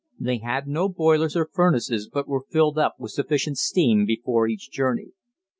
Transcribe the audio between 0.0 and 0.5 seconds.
They